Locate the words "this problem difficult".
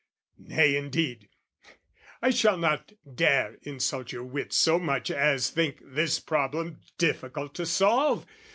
5.85-7.53